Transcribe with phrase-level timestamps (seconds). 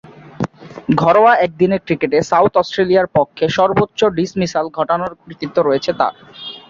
[0.95, 6.13] ঘরোয়া একদিনের ক্রিকেটে সাউথ অস্ট্রেলিয়ার পক্ষে সর্বোচ্চ ডিসমিসাল ঘটানোর কৃতিত্ব রয়েছে তার।